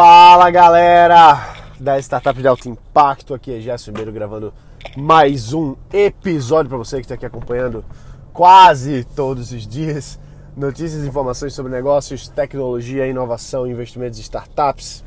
[0.00, 4.54] Fala galera da Startup de Alto Impacto, aqui é Gerson Ribeiro gravando
[4.96, 7.84] mais um episódio para você que está aqui acompanhando
[8.32, 10.16] quase todos os dias
[10.56, 15.02] notícias e informações sobre negócios, tecnologia, inovação, investimentos e startups.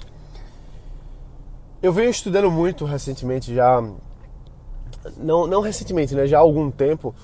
[1.82, 3.82] Eu venho estudando muito recentemente já,
[5.16, 7.16] não, não recentemente, né, já há algum tempo,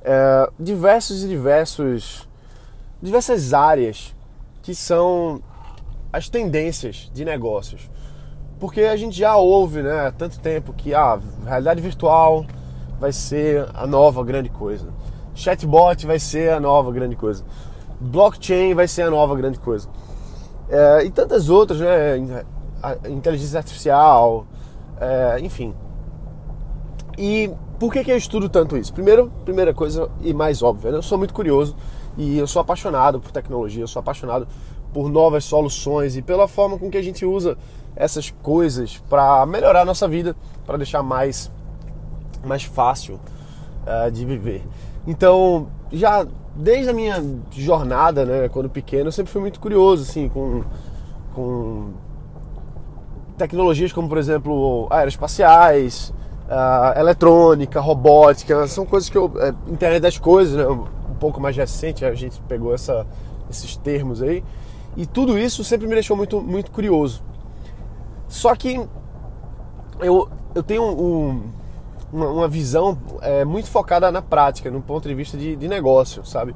[0.00, 2.28] é, diversos e diversos,
[3.02, 4.14] diversas áreas
[4.62, 5.42] que são
[6.16, 7.90] as tendências de negócios.
[8.58, 12.46] Porque a gente já ouve né, há tanto tempo que a ah, realidade virtual
[12.98, 14.88] vai ser a nova grande coisa.
[15.34, 17.44] Chatbot vai ser a nova grande coisa.
[18.00, 19.88] Blockchain vai ser a nova grande coisa.
[20.70, 22.44] É, e tantas outras, né?
[23.10, 24.46] Inteligência artificial,
[24.98, 25.74] é, enfim.
[27.18, 28.92] E por que, que eu estudo tanto isso?
[28.92, 30.96] Primeiro, primeira coisa e mais óbvia, né?
[30.96, 31.76] eu sou muito curioso
[32.16, 34.48] e eu sou apaixonado por tecnologia, eu sou apaixonado
[34.96, 37.58] por novas soluções e pela forma com que a gente usa
[37.94, 40.34] essas coisas para melhorar a nossa vida,
[40.64, 41.50] para deixar mais,
[42.42, 43.20] mais fácil
[43.86, 44.64] uh, de viver.
[45.06, 50.30] Então, já desde a minha jornada, né, quando pequeno, eu sempre fui muito curioso, assim,
[50.30, 50.64] com,
[51.34, 51.90] com
[53.36, 56.08] tecnologias como, por exemplo, aeroespaciais,
[56.48, 59.30] uh, eletrônica, robótica, são coisas que eu.
[59.42, 63.06] É, internet das coisas, né, um pouco mais recente, a gente pegou essa,
[63.50, 64.42] esses termos aí.
[64.96, 67.22] E tudo isso sempre me deixou muito, muito curioso.
[68.28, 68.80] Só que
[70.00, 71.42] eu, eu tenho um,
[72.12, 76.24] uma, uma, visão é, muito focada na prática, no ponto de vista de, de negócio,
[76.24, 76.54] sabe?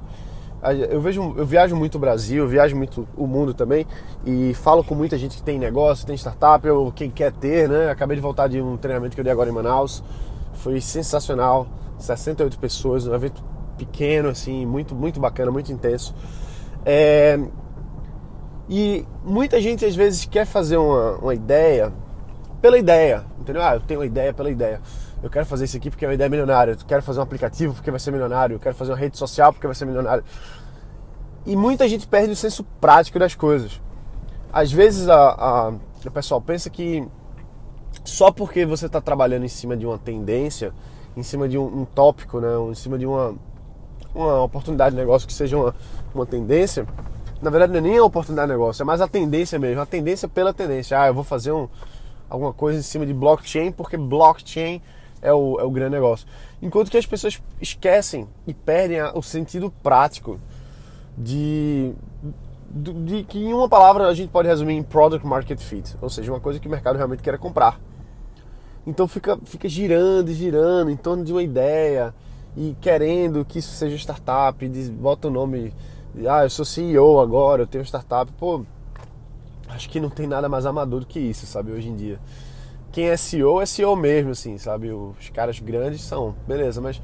[0.91, 3.87] Eu vejo, eu viajo muito o Brasil, eu viajo muito o mundo também
[4.27, 7.91] e falo com muita gente que tem negócio, tem startup ou quem quer ter, né?
[7.91, 10.05] Acabei de voltar de um treinamento que eu dei agora em Manaus,
[10.53, 11.67] foi sensacional,
[11.99, 13.43] 68 pessoas, um evento
[13.79, 16.15] pequeno assim, muito muito bacana, muito intenso.
[16.85, 17.41] É,
[18.71, 21.93] e muita gente às vezes quer fazer uma, uma ideia
[22.63, 23.63] pela ideia, entendeu?
[23.63, 24.81] Ah, eu tenho uma ideia pela ideia.
[25.21, 26.73] Eu quero fazer isso aqui porque é uma ideia milionária.
[26.73, 28.55] Eu quero fazer um aplicativo porque vai ser milionário.
[28.55, 30.23] Eu quero fazer uma rede social porque vai ser milionário.
[31.45, 33.81] E muita gente perde o senso prático das coisas.
[34.53, 35.69] Às vezes a, a,
[36.07, 37.05] o pessoal pensa que
[38.05, 40.73] só porque você está trabalhando em cima de uma tendência,
[41.17, 43.35] em cima de um, um tópico, né, em cima de uma,
[44.15, 45.75] uma oportunidade de negócio que seja uma,
[46.15, 46.87] uma tendência,
[47.43, 49.87] na verdade, não é nem a oportunidade de negócio, é mais a tendência mesmo, a
[49.87, 51.01] tendência pela tendência.
[51.01, 51.69] Ah, eu vou fazer um,
[52.29, 54.81] alguma coisa em cima de blockchain porque blockchain
[55.23, 56.27] é o, é o grande negócio.
[56.61, 60.39] Enquanto que as pessoas esquecem e perdem o sentido prático
[61.17, 61.93] de,
[62.71, 66.11] de, de, que em uma palavra a gente pode resumir em product market fit, ou
[66.11, 67.81] seja, uma coisa que o mercado realmente quer comprar.
[68.87, 72.15] Então fica, fica girando e girando em torno de uma ideia
[72.57, 75.73] e querendo que isso seja startup, bota o nome
[76.29, 78.31] ah, eu sou CEO agora, eu tenho startup.
[78.33, 78.65] Pô,
[79.69, 82.19] acho que não tem nada mais amador do que isso, sabe, hoje em dia.
[82.93, 84.91] Quem é CEO é CEO mesmo, assim, sabe?
[84.91, 87.01] Os caras grandes são, beleza, mas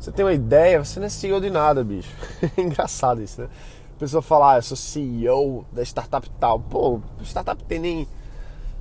[0.00, 2.10] você tem uma ideia, você não é CEO de nada, bicho.
[2.56, 3.48] É engraçado isso, né?
[3.94, 6.60] A pessoa fala, ah, eu sou CEO da startup tal.
[6.60, 8.08] Pô, startup tem nem.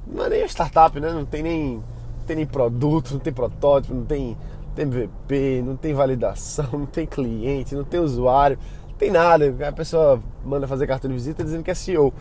[0.08, 1.12] Não é nem startup, né?
[1.12, 4.38] Não tem nem, não tem nem produto, não tem protótipo, não tem,
[4.68, 8.58] não tem MVP, não tem validação, não tem cliente, não tem usuário
[8.98, 9.54] tem nada.
[9.68, 12.14] A pessoa manda fazer cartão de visita dizendo que é CEO.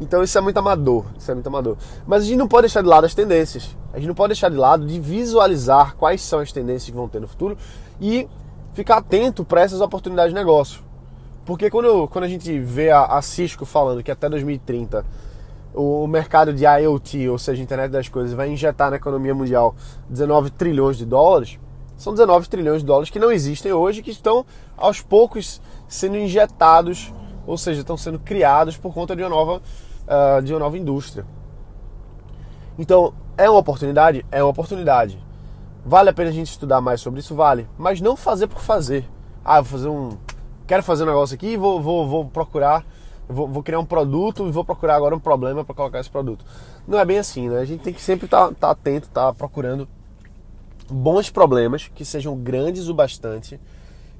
[0.00, 1.76] Então isso é muito amador, isso é muito amador.
[2.06, 3.76] Mas a gente não pode deixar de lado as tendências.
[3.92, 7.08] A gente não pode deixar de lado de visualizar quais são as tendências que vão
[7.08, 7.56] ter no futuro
[8.00, 8.26] e
[8.72, 10.82] ficar atento para essas oportunidades de negócio.
[11.44, 15.04] Porque quando, quando a gente vê a, a Cisco falando que até 2030
[15.74, 19.74] o mercado de IoT, ou seja, internet das coisas, vai injetar na economia mundial
[20.08, 21.58] 19 trilhões de dólares,
[21.96, 24.44] são 19 trilhões de dólares que não existem hoje, que estão
[24.76, 27.12] aos poucos sendo injetados,
[27.44, 29.60] ou seja, estão sendo criados por conta de uma nova,
[30.06, 31.26] uh, de uma nova indústria.
[32.78, 34.24] Então, é uma oportunidade?
[34.30, 35.18] É uma oportunidade.
[35.84, 37.34] Vale a pena a gente estudar mais sobre isso?
[37.34, 37.68] Vale.
[37.76, 39.04] Mas não fazer por fazer.
[39.44, 40.16] Ah, vou fazer um.
[40.64, 42.86] Quero fazer um negócio aqui, vou, vou, vou procurar,
[43.28, 46.44] vou, vou criar um produto e vou procurar agora um problema para colocar esse produto.
[46.86, 47.58] Não é bem assim, né?
[47.58, 49.88] A gente tem que sempre estar tá, tá atento, estar tá procurando
[50.88, 53.58] bons problemas que sejam grandes o bastante,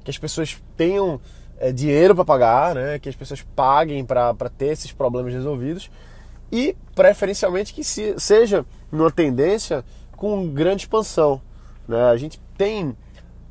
[0.03, 1.21] que as pessoas tenham
[1.61, 2.97] é, dinheiro para pagar, né?
[2.97, 5.91] que as pessoas paguem para ter esses problemas resolvidos
[6.51, 9.85] e preferencialmente que se, seja numa tendência
[10.17, 11.39] com grande expansão.
[11.87, 12.03] Né?
[12.05, 12.97] A gente tem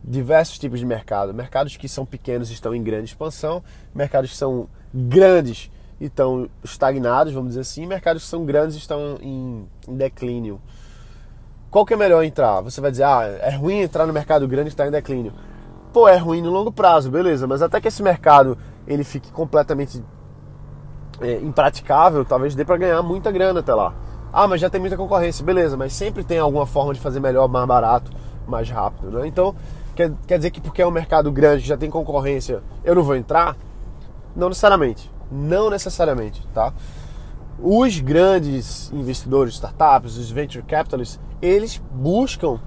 [0.03, 1.33] diversos tipos de mercado.
[1.33, 3.63] Mercados que são pequenos estão em grande expansão,
[3.95, 5.71] mercados que são grandes
[6.01, 10.61] e estão estagnados, vamos dizer assim, mercados que são grandes estão em, em declínio.
[11.71, 12.61] Qual que é melhor entrar?
[12.63, 15.33] Você vai dizer, ah, é ruim entrar no mercado grande que está em declínio.
[15.93, 18.57] Pô, é ruim no longo prazo, beleza, mas até que esse mercado
[18.87, 20.03] ele fique completamente
[21.21, 23.93] é, impraticável, talvez dê para ganhar muita grana até lá.
[24.33, 27.49] Ah, mas já tem muita concorrência, beleza, mas sempre tem alguma forma de fazer melhor,
[27.49, 28.13] mais barato,
[28.47, 29.27] mais rápido, né?
[29.27, 29.55] Então,
[29.97, 33.17] quer, quer dizer que porque é um mercado grande, já tem concorrência, eu não vou
[33.17, 33.57] entrar?
[34.35, 35.11] Não necessariamente.
[35.31, 36.73] Não necessariamente, tá?
[37.59, 42.59] Os grandes investidores, startups, os venture capitalists, eles buscam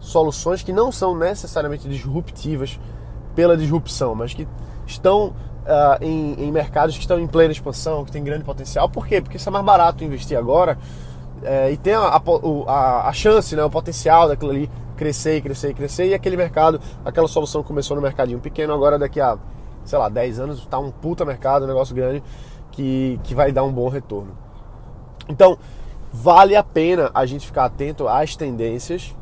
[0.00, 2.78] soluções que não são necessariamente disruptivas
[3.34, 4.46] pela disrupção, mas que
[4.86, 8.88] estão uh, em, em, mercados que estão em plena expansão, que tem grande potencial.
[8.88, 9.20] Por quê?
[9.20, 10.78] Porque isso é mais barato investir agora
[11.42, 12.20] é, e tem a,
[12.66, 16.06] a, a, chance, né, o potencial daquilo ali crescer e crescer e crescer.
[16.08, 19.38] E aquele mercado, aquela solução começou no mercadinho pequeno, agora daqui a,
[19.84, 22.22] sei lá, 10 anos está um puta mercado, um negócio grande
[22.72, 24.36] que, que vai dar um bom retorno.
[25.28, 25.58] Então,
[26.12, 29.14] vale a pena a gente ficar atento às tendências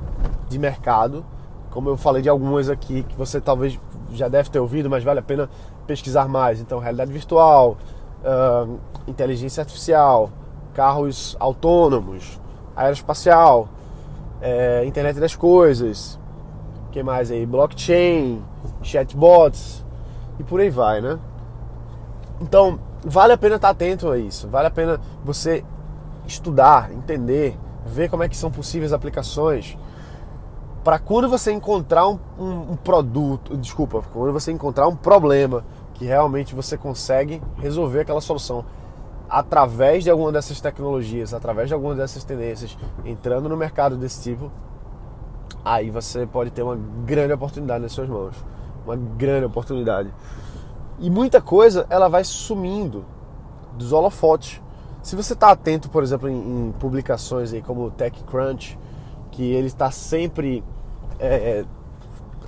[0.49, 1.25] de mercado,
[1.71, 3.79] como eu falei de algumas aqui que você talvez
[4.13, 5.49] já deve ter ouvido, mas vale a pena
[5.87, 6.61] pesquisar mais.
[6.61, 7.77] Então, realidade virtual,
[8.23, 10.31] uh, inteligência artificial,
[10.75, 12.41] carros autônomos,
[12.75, 13.69] aeroespacial,
[14.41, 16.19] é, internet das coisas,
[16.93, 17.47] que mais aí?
[17.47, 18.43] Blockchain,
[18.83, 19.85] chatbots
[20.39, 21.19] e por aí vai, né?
[22.41, 24.49] Então, vale a pena estar atento a isso.
[24.49, 25.65] Vale a pena você
[26.27, 27.57] estudar, entender,
[27.87, 29.77] ver como é que são possíveis aplicações
[30.87, 36.05] para quando você encontrar um, um, um, produto, desculpa, quando você encontrar um problema que
[36.05, 38.65] realmente você consegue resolver aquela solução
[39.29, 44.49] através de alguma dessas tecnologias, através de alguma dessas tendências, entrando no mercado desse tipo,
[45.65, 48.37] aí você pode ter uma grande oportunidade nas suas mãos,
[48.85, 50.15] uma grande oportunidade.
[51.01, 53.05] E muita coisa ela vai sumindo
[53.77, 54.63] dos holofotes.
[55.03, 58.79] Se você está atento, por exemplo, em, em publicações aí como TechCrunch,
[59.37, 60.65] que ele está sempre
[61.19, 61.65] é, é,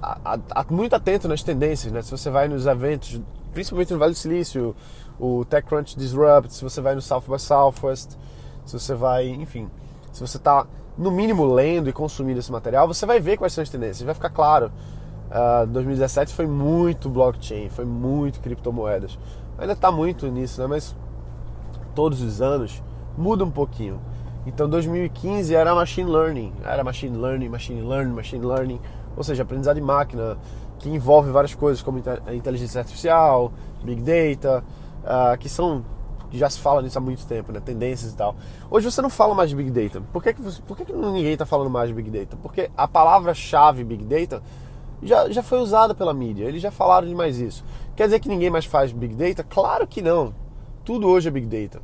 [0.00, 2.00] a, a, muito atento nas tendências, né?
[2.00, 3.20] Se você vai nos eventos,
[3.52, 4.75] principalmente no Vale do Silício,
[5.20, 8.17] o TechCrunch Disrupt, se você vai no South by Southwest,
[8.64, 9.69] se você vai, enfim,
[10.11, 13.62] se você está no mínimo lendo e consumindo esse material, você vai ver quais são
[13.62, 14.73] as tendências, vai ficar claro.
[15.31, 19.19] Uh, ah, 2017 foi muito blockchain, foi muito criptomoedas.
[19.58, 20.67] Ainda está muito nisso, né?
[20.67, 20.96] Mas
[21.94, 22.82] todos os anos
[23.17, 24.00] muda um pouquinho.
[24.48, 28.80] Então 2015 era machine learning, era machine learning, machine learning, machine learning,
[29.14, 30.38] ou seja, aprendizado de máquina,
[30.78, 32.02] que envolve várias coisas como
[32.32, 33.52] inteligência artificial,
[33.84, 34.64] big data,
[35.04, 35.84] uh, que são
[36.30, 37.60] já se fala nisso há muito tempo, né?
[37.60, 38.36] Tendências e tal.
[38.70, 40.02] Hoje você não fala mais de Big Data.
[40.12, 42.36] Por que, que, você, por que, que ninguém está falando mais de Big Data?
[42.36, 44.42] Porque a palavra-chave Big Data
[45.02, 46.44] já, já foi usada pela mídia.
[46.44, 47.64] Eles já falaram de mais isso.
[47.96, 49.42] Quer dizer que ninguém mais faz Big Data?
[49.42, 50.34] Claro que não.
[50.84, 51.80] Tudo hoje é Big Data.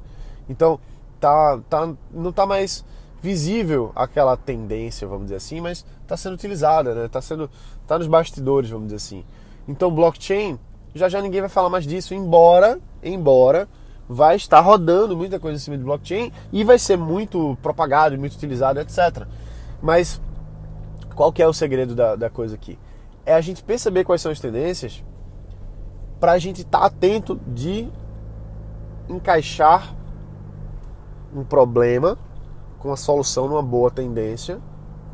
[0.46, 0.78] Então,
[1.20, 2.84] tá, tá, não está mais
[3.22, 7.06] visível aquela tendência, vamos dizer assim, mas está sendo utilizada, né?
[7.06, 7.50] Está sendo,
[7.87, 9.25] tá nos bastidores, vamos dizer assim.
[9.66, 10.58] Então, blockchain,
[10.94, 13.66] já já ninguém vai falar mais disso, embora, embora
[14.08, 18.34] vai estar rodando muita coisa em cima de blockchain e vai ser muito propagado, muito
[18.34, 19.26] utilizado, etc.
[19.82, 20.20] Mas
[21.14, 22.78] qual que é o segredo da, da coisa aqui?
[23.25, 25.02] É a gente perceber quais são as tendências
[26.20, 27.88] para a gente estar tá atento de
[29.08, 29.94] encaixar
[31.34, 32.16] um problema
[32.78, 34.60] com a solução numa boa tendência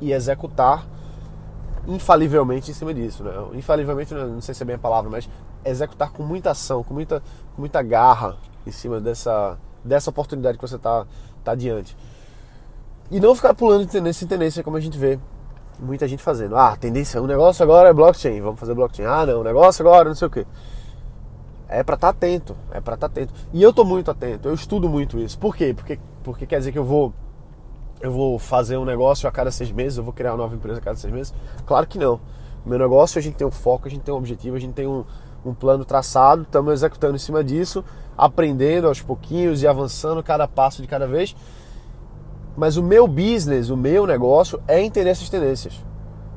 [0.01, 0.87] e executar
[1.87, 3.33] infalivelmente em cima disso, né?
[3.55, 5.29] Infalivelmente, não sei se é bem a palavra, mas
[5.65, 7.23] executar com muita ação, com muita,
[7.55, 8.37] com muita garra
[8.67, 11.07] em cima dessa, dessa oportunidade que você está
[11.43, 11.97] tá diante.
[13.11, 15.19] E não ficar pulando de tendência em tendência como a gente vê
[15.79, 16.57] muita gente fazendo.
[16.57, 19.07] Ah, tendência, o negócio agora é blockchain, vamos fazer blockchain.
[19.07, 20.47] Ah, não, o negócio agora não sei o quê
[21.71, 23.33] é para estar tá atento, é para estar tá atento.
[23.53, 25.39] E eu estou muito atento, eu estudo muito isso.
[25.39, 25.73] Por quê?
[25.73, 27.15] Porque, porque quer dizer que eu vou
[28.01, 30.79] eu vou fazer um negócio a cada seis meses, eu vou criar uma nova empresa
[30.79, 31.35] a cada seis meses?
[31.67, 32.19] Claro que não.
[32.65, 34.73] O meu negócio a gente tem um foco, a gente tem um objetivo, a gente
[34.73, 35.05] tem um,
[35.45, 37.85] um plano traçado, estamos executando em cima disso,
[38.17, 41.37] aprendendo aos pouquinhos e avançando cada passo de cada vez.
[42.57, 45.90] Mas o meu business, o meu negócio é entender essas tendências.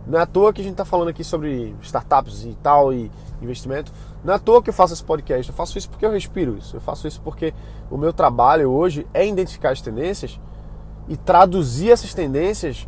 [0.05, 3.09] Não é à toa que a gente está falando aqui sobre startups e tal e
[3.41, 3.91] investimento.
[4.23, 5.49] Não é à toa que eu faço esse podcast.
[5.49, 6.75] Eu faço isso porque eu respiro isso.
[6.75, 7.53] Eu faço isso porque
[7.89, 10.39] o meu trabalho hoje é identificar as tendências
[11.07, 12.87] e traduzir essas tendências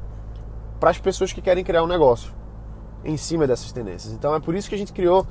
[0.80, 2.34] para as pessoas que querem criar um negócio
[3.04, 4.14] em cima dessas tendências.
[4.14, 5.26] Então é por isso que a gente criou,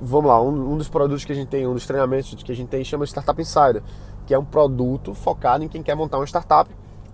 [0.00, 2.56] vamos lá, um, um dos produtos que a gente tem, um dos treinamentos que a
[2.56, 3.82] gente tem chama Startup Insider,
[4.26, 6.70] que é um produto focado em quem quer montar uma startup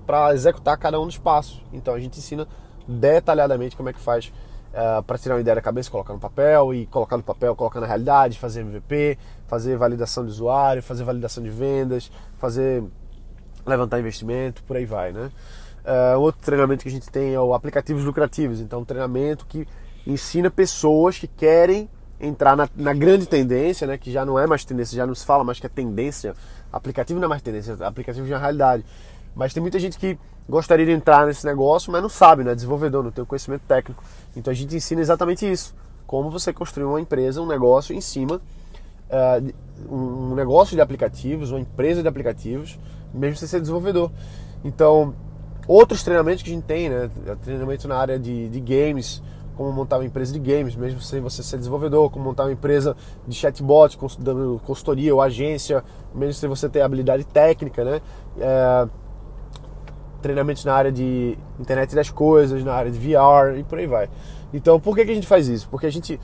[0.07, 1.63] para executar cada um dos passos.
[1.73, 2.47] Então a gente ensina
[2.87, 4.33] detalhadamente como é que faz
[4.73, 7.81] uh, para tirar uma ideia da cabeça, colocar no papel e colocar no papel, colocar
[7.81, 12.85] na realidade, fazer MVP, fazer validação de usuário, fazer validação de vendas, fazer
[13.67, 15.31] levantar investimento, por aí vai, né?
[15.85, 19.67] Uh, outro treinamento que a gente tem é o aplicativos lucrativos, então um treinamento que
[20.07, 21.89] ensina pessoas que querem
[22.21, 25.25] entrar na, na, grande tendência, né, que já não é mais tendência, já não se
[25.25, 26.35] fala mais que é tendência.
[26.73, 28.85] Aplicativo não é mais tendência, aplicativo já é realidade.
[29.37, 32.55] Mas tem muita gente que gostaria de entrar nesse negócio, mas não sabe, não é
[32.55, 34.03] desenvolvedor, não tem o conhecimento técnico.
[34.35, 35.75] Então a gente ensina exatamente isso:
[36.07, 38.41] como você construir uma empresa, um negócio em cima,
[39.11, 42.79] uh, um negócio de aplicativos, uma empresa de aplicativos,
[43.13, 44.11] mesmo sem ser desenvolvedor.
[44.65, 45.15] Então,
[45.69, 47.11] outros treinamentos que a gente tem, né?
[47.45, 49.23] Treinamento na área de, de games,
[49.55, 52.97] como montar uma empresa de games, mesmo sem você ser desenvolvedor, como montar uma empresa
[53.29, 53.99] de chatbot,
[54.65, 58.01] consultoria ou agência, mesmo sem você ter habilidade técnica, né?
[58.39, 58.89] É,
[60.23, 64.09] treinamentos na área de internet das coisas, na área de VR e por aí vai.
[64.53, 65.69] Então, por que, que a gente faz isso?
[65.69, 66.21] Porque a gente,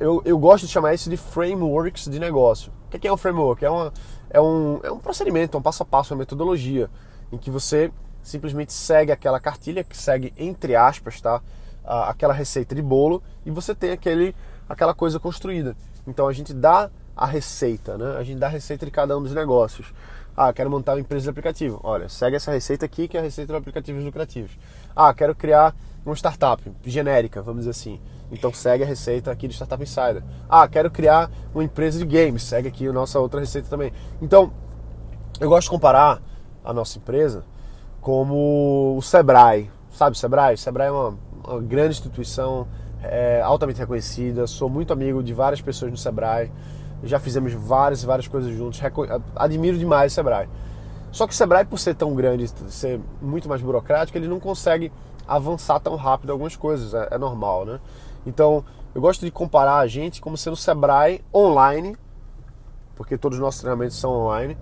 [0.00, 2.72] eu, eu gosto de chamar isso de frameworks de negócio.
[2.86, 3.64] O que é um framework?
[3.64, 3.92] É, uma,
[4.28, 6.90] é, um, é um procedimento, é um passo a passo, uma metodologia
[7.32, 7.90] em que você
[8.22, 11.40] simplesmente segue aquela cartilha, que segue entre aspas, tá?
[11.84, 14.34] aquela receita de bolo e você tem aquele,
[14.68, 15.76] aquela coisa construída.
[16.06, 18.16] Então a gente dá a receita, né?
[18.16, 19.92] A gente dá a receita de cada um dos negócios.
[20.36, 21.80] Ah, quero montar uma empresa de aplicativo.
[21.82, 24.52] Olha, segue essa receita aqui que é a receita de aplicativos lucrativos.
[24.94, 28.00] Ah, quero criar uma startup genérica, vamos dizer assim.
[28.32, 30.22] Então segue a receita aqui do Startup Insider.
[30.48, 32.42] Ah, quero criar uma empresa de games.
[32.42, 33.92] Segue aqui a nossa outra receita também.
[34.22, 34.52] Então,
[35.40, 36.22] eu gosto de comparar
[36.64, 37.44] a nossa empresa
[38.00, 39.70] como o Sebrae.
[39.90, 40.54] Sabe o Sebrae?
[40.54, 42.66] O Sebrae é uma uma grande instituição,
[43.02, 44.46] é, altamente reconhecida.
[44.46, 46.50] Sou muito amigo de várias pessoas no Sebrae.
[47.02, 48.80] Já fizemos várias, várias coisas juntos.
[49.36, 50.48] Admiro demais o Sebrae.
[51.12, 54.92] Só que o Sebrae, por ser tão grande, ser muito mais burocrático, ele não consegue
[55.26, 56.94] avançar tão rápido algumas coisas.
[56.94, 57.80] É, é normal, né?
[58.26, 58.64] Então,
[58.94, 61.96] eu gosto de comparar a gente como sendo o Sebrae online,
[62.96, 64.56] porque todos os nossos treinamentos são online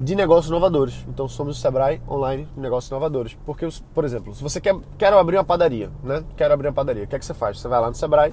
[0.00, 1.04] de negócios inovadores.
[1.08, 3.36] Então somos o Sebrae online de negócios inovadores.
[3.44, 6.22] Porque, por exemplo, se você quer, quer abrir uma padaria, né?
[6.36, 7.58] Quero abrir uma padaria, o que é que você faz?
[7.60, 8.32] Você vai lá no Sebrae,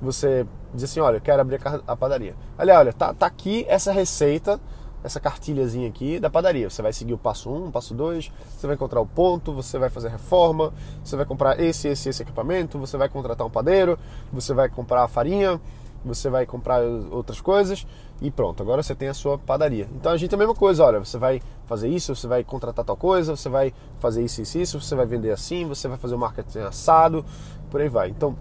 [0.00, 2.34] você diz assim, olha, eu quero abrir a padaria.
[2.58, 4.60] Olha, olha, tá, tá aqui essa receita,
[5.02, 6.68] essa cartilhazinha aqui da padaria.
[6.68, 9.78] Você vai seguir o passo 1, um, passo 2, você vai encontrar o ponto, você
[9.78, 10.72] vai fazer reforma,
[11.04, 13.98] você vai comprar esse, esse, esse equipamento, você vai contratar um padeiro,
[14.32, 15.60] você vai comprar a farinha,
[16.04, 17.86] você vai comprar outras coisas
[18.20, 19.88] e pronto, agora você tem a sua padaria.
[19.94, 22.84] Então a gente é a mesma coisa, olha, você vai fazer isso, você vai contratar
[22.84, 26.14] tal coisa, você vai fazer isso, isso, isso, você vai vender assim, você vai fazer
[26.14, 27.24] o marketing assado,
[27.70, 28.10] por aí vai.
[28.10, 28.36] Então,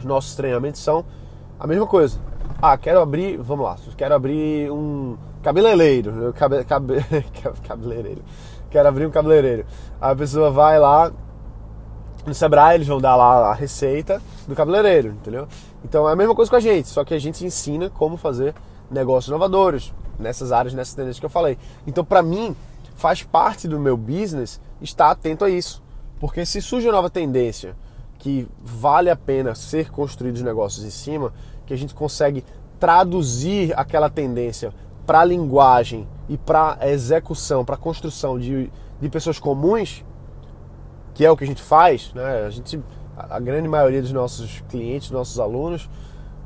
[0.00, 1.04] os nossos treinamentos são
[1.58, 2.18] a mesma coisa.
[2.60, 6.94] Ah, quero abrir, vamos lá, quero abrir um cabeleireiro, cabe, cabe,
[7.66, 8.22] cabeleireiro,
[8.70, 9.64] quero abrir um cabeleireiro.
[10.00, 11.12] A pessoa vai lá
[12.26, 15.46] no Sebrae, eles vão dar lá a receita do cabeleireiro, entendeu?
[15.84, 18.54] Então é a mesma coisa com a gente, só que a gente ensina como fazer
[18.90, 21.56] negócios inovadores nessas áreas, nessas tendências que eu falei.
[21.86, 22.54] Então, para mim,
[22.94, 25.82] faz parte do meu business estar atento a isso.
[26.18, 27.74] Porque se surge uma nova tendência
[28.20, 31.32] que vale a pena ser construídos negócios em cima,
[31.66, 32.44] que a gente consegue
[32.78, 34.72] traduzir aquela tendência
[35.06, 40.04] para a linguagem e para a execução, para a construção de, de pessoas comuns,
[41.14, 42.44] que é o que a gente faz, né?
[42.44, 42.80] A gente,
[43.16, 45.88] a grande maioria dos nossos clientes, nossos alunos,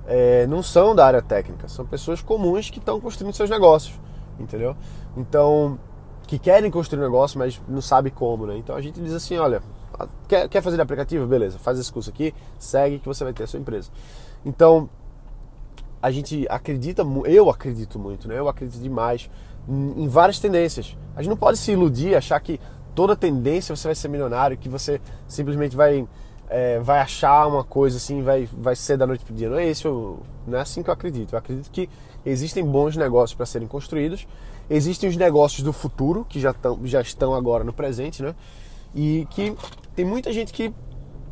[0.06, 4.00] é, não são da área técnica, são pessoas comuns que estão construindo seus negócios,
[4.38, 4.76] entendeu?
[5.16, 5.78] Então,
[6.26, 8.56] que querem construir um negócio, mas não sabe como, né?
[8.56, 9.60] Então a gente diz assim, olha,
[10.28, 11.26] quer, quer fazer aplicativo?
[11.26, 13.90] Beleza, faz esse curso aqui, segue que você vai ter a sua empresa.
[14.44, 14.88] Então,
[16.02, 18.38] a gente acredita, eu acredito muito, né?
[18.38, 19.30] Eu acredito demais
[19.68, 20.96] em várias tendências.
[21.16, 22.60] A gente não pode se iludir, achar que
[22.94, 26.06] toda tendência você vai ser milionário, que você simplesmente vai
[26.48, 29.48] é, vai achar uma coisa assim, vai, vai ser da noite para o dia.
[29.48, 31.32] Não é isso, não é assim que eu acredito.
[31.32, 31.88] Eu acredito que
[32.24, 34.26] existem bons negócios para serem construídos,
[34.68, 38.34] existem os negócios do futuro, que já, tão, já estão agora no presente, né?
[38.94, 39.56] E que
[39.94, 40.72] tem muita gente que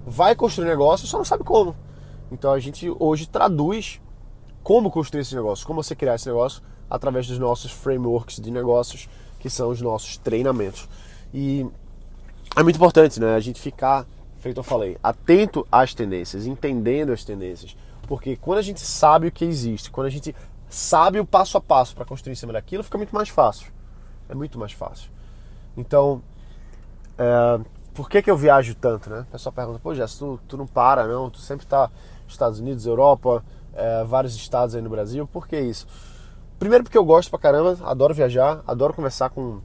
[0.06, 1.76] vai construir negócio só não sabe como.
[2.30, 4.00] Então a gente hoje traduz
[4.62, 9.08] como construir esse negócio, como você criar esse negócio através dos nossos frameworks de negócios,
[9.38, 10.88] que são os nossos treinamentos.
[11.32, 11.66] E
[12.56, 13.34] é muito importante, né?
[13.34, 14.06] A gente ficar
[14.42, 17.76] feito eu falei, atento às tendências, entendendo as tendências.
[18.08, 20.34] Porque quando a gente sabe o que existe, quando a gente
[20.68, 23.72] sabe o passo a passo para construir em cima daquilo, fica muito mais fácil.
[24.28, 25.10] É muito mais fácil.
[25.76, 26.22] Então,
[27.18, 27.60] é,
[27.94, 29.20] por que, que eu viajo tanto, né?
[29.20, 31.30] O pessoal pergunta, pô, Jess, tu, tu não para, não?
[31.30, 31.90] Tu sempre está
[32.24, 35.26] nos Estados Unidos, Europa, é, vários estados aí no Brasil.
[35.26, 35.86] Por que isso?
[36.58, 39.60] Primeiro porque eu gosto pra caramba, adoro viajar, adoro conversar com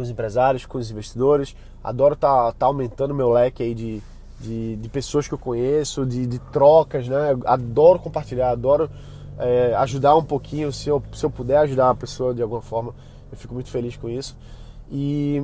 [0.00, 1.54] com os empresários, com os investidores.
[1.82, 4.02] Adoro tá, tá aumentando meu leque aí de,
[4.38, 7.36] de, de, pessoas que eu conheço, de, de trocas, né?
[7.44, 8.90] Adoro compartilhar, adoro
[9.38, 10.72] é, ajudar um pouquinho.
[10.72, 12.94] Se eu, se eu puder ajudar a pessoa de alguma forma,
[13.30, 14.36] eu fico muito feliz com isso.
[14.90, 15.42] E,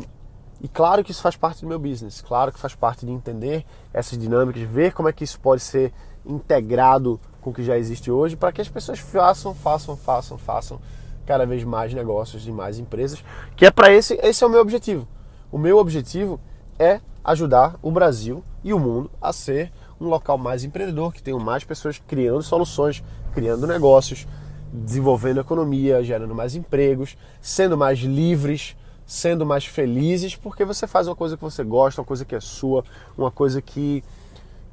[0.61, 3.65] e claro que isso faz parte do meu business, claro que faz parte de entender
[3.93, 5.93] essas dinâmicas, ver como é que isso pode ser
[6.25, 10.81] integrado com o que já existe hoje, para que as pessoas façam, façam, façam, façam
[11.27, 13.23] cada vez mais negócios e mais empresas,
[13.55, 15.07] que é para esse, esse é o meu objetivo.
[15.51, 16.41] O meu objetivo
[16.79, 21.41] é ajudar o Brasil e o mundo a ser um local mais empreendedor, que tenham
[21.41, 24.27] mais pessoas criando soluções, criando negócios,
[24.73, 31.15] desenvolvendo economia, gerando mais empregos, sendo mais livres, sendo mais felizes, porque você faz uma
[31.15, 32.85] coisa que você gosta, uma coisa que é sua,
[33.17, 34.03] uma coisa que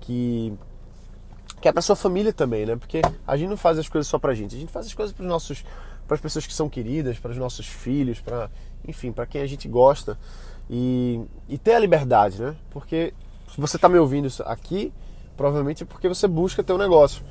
[0.02, 0.54] que
[1.62, 2.76] que é para sua família também, né?
[2.76, 5.16] Porque a gente não faz as coisas só pra gente, a gente faz as coisas
[5.16, 5.64] para nossos
[6.08, 8.50] para as pessoas que são queridas, para os nossos filhos, para
[8.86, 10.18] enfim, para quem a gente gosta
[10.70, 12.56] e, e ter a liberdade, né?
[12.72, 13.14] Porque
[13.54, 14.92] se você está me ouvindo aqui,
[15.38, 17.24] provavelmente é porque você busca ter um negócio.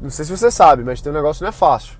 [0.00, 1.98] Não sei se você sabe, mas ter um negócio não é fácil.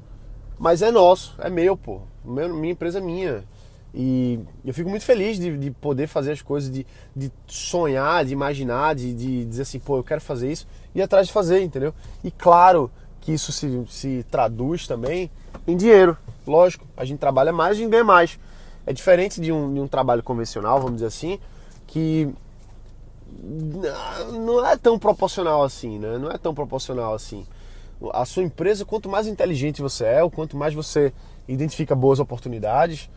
[0.58, 2.02] Mas é nosso, é meu, pô.
[2.24, 3.44] Minha empresa é minha.
[3.94, 8.32] E eu fico muito feliz de, de poder fazer as coisas, de, de sonhar, de
[8.32, 11.60] imaginar, de, de, dizer assim, pô, eu quero fazer isso e ir atrás de fazer,
[11.60, 11.92] entendeu?
[12.22, 15.30] E claro que isso se, se traduz também
[15.66, 16.16] em dinheiro.
[16.46, 18.38] Lógico, a gente trabalha mais e a gente ganha mais.
[18.86, 21.38] É diferente de um, de um trabalho convencional, vamos dizer assim,
[21.86, 22.32] que
[24.32, 26.18] não é tão proporcional assim, né?
[26.18, 27.46] Não é tão proporcional assim.
[28.12, 31.12] A sua empresa, quanto mais inteligente você é, ou quanto mais você
[31.46, 33.10] identifica boas oportunidades,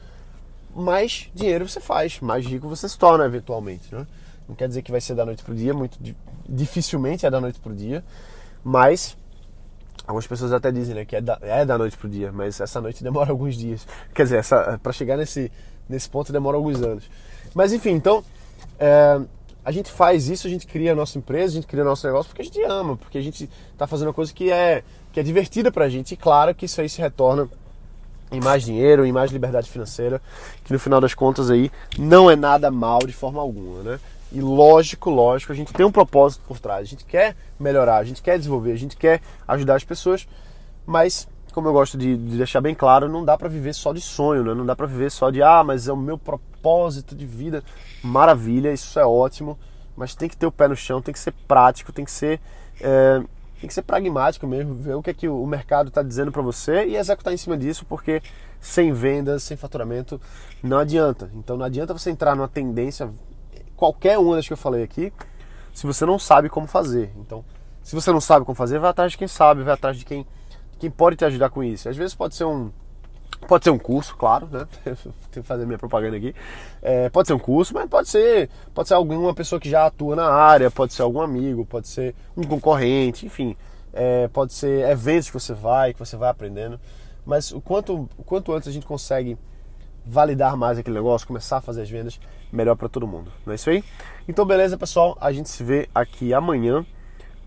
[0.76, 4.08] mais dinheiro você faz, mais rico você se torna eventualmente, né?
[4.48, 5.98] Não quer dizer que vai ser da noite pro dia, muito
[6.48, 8.04] dificilmente é da noite pro dia,
[8.64, 9.16] mas
[10.06, 12.82] algumas pessoas até dizem, né, que é da, é da noite pro dia, mas essa
[12.82, 13.88] noite demora alguns dias.
[14.14, 14.44] Quer dizer,
[14.82, 15.52] para chegar nesse
[15.88, 17.10] nesse ponto demora alguns anos.
[17.54, 18.24] Mas enfim, então
[18.80, 19.20] é,
[19.64, 22.30] a gente faz isso, a gente cria a nossa empresa, a gente cria nosso negócio
[22.30, 25.24] porque a gente ama, porque a gente está fazendo uma coisa que é, que é
[25.24, 26.14] divertida para a gente.
[26.14, 27.50] E claro que isso aí se retorna
[28.34, 30.22] em mais dinheiro, em mais liberdade financeira,
[30.64, 34.00] que no final das contas aí não é nada mal de forma alguma, né?
[34.32, 36.82] E lógico, lógico, a gente tem um propósito por trás.
[36.82, 40.28] A gente quer melhorar, a gente quer desenvolver, a gente quer ajudar as pessoas,
[40.86, 44.02] mas como eu gosto de, de deixar bem claro, não dá para viver só de
[44.02, 44.56] sonho, né?
[44.56, 47.64] Não dá para viver só de ah, mas é o meu propósito de vida.
[48.04, 49.60] Maravilha, isso é ótimo,
[49.96, 52.42] mas tem que ter o pé no chão, tem que ser prático, tem que ser
[52.82, 53.22] é,
[53.64, 56.42] tem que ser pragmático mesmo, ver o que é que o mercado está dizendo para
[56.42, 58.22] você e executar em cima disso, porque
[58.60, 60.20] sem vendas, sem faturamento,
[60.62, 61.32] não adianta.
[61.34, 63.10] Então não adianta você entrar numa tendência,
[63.78, 65.14] qualquer uma das que eu falei aqui,
[65.74, 67.14] se você não sabe como fazer.
[67.16, 67.46] Então,
[67.82, 70.28] se você não sabe como fazer, vai atrás de quem sabe, vai atrás de quem
[70.78, 71.88] quem pode te ajudar com isso.
[71.88, 72.70] Às vezes pode ser um
[73.38, 74.68] pode ser um curso, claro, né?
[74.84, 74.98] Tenho
[75.32, 76.36] que fazer minha propaganda aqui.
[76.82, 80.16] É, pode ser um curso, mas pode ser pode ser alguma pessoa que já atua
[80.16, 83.56] na área, pode ser algum amigo, pode ser um concorrente, enfim,
[83.94, 86.80] é, pode ser eventos que você vai, que você vai aprendendo.
[87.26, 89.38] Mas o quanto quanto antes a gente consegue
[90.06, 92.20] validar mais aquele negócio, começar a fazer as vendas,
[92.52, 93.32] melhor para todo mundo.
[93.46, 93.84] Não é isso aí?
[94.28, 95.18] Então, beleza, pessoal.
[95.20, 96.86] A gente se vê aqui amanhã.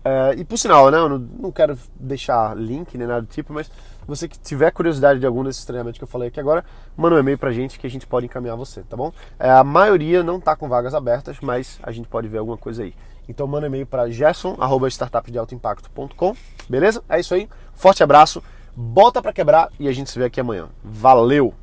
[0.03, 3.51] É, e por sinal, né, eu não, não, quero deixar link nem nada do tipo,
[3.53, 3.69] mas
[4.07, 6.63] você que tiver curiosidade de algum desses treinamentos que eu falei aqui agora,
[6.95, 9.11] manda um e-mail pra gente que a gente pode encaminhar você, tá bom?
[9.37, 12.83] É, a maioria não tá com vagas abertas, mas a gente pode ver alguma coisa
[12.83, 12.93] aí.
[13.27, 16.35] Então manda um e-mail para gerson@startupdealtoimpacto.com,
[16.69, 17.03] beleza?
[17.09, 17.49] É isso aí.
[17.73, 18.41] Forte abraço,
[18.75, 20.69] bota para quebrar e a gente se vê aqui amanhã.
[20.83, 21.53] Valeu.